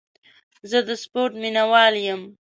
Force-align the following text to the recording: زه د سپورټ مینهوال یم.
زه 0.69 0.79
د 0.87 0.89
سپورټ 1.03 1.31
مینهوال 1.41 1.93
یم. 2.05 2.21